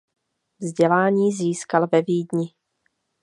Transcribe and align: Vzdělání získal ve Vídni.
Vzdělání 0.59 1.31
získal 1.31 1.87
ve 1.87 2.01
Vídni. 2.01 2.53